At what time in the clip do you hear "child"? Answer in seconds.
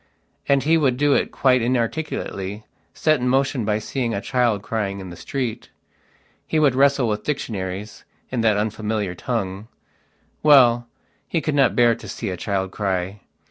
4.19-4.63, 12.35-12.71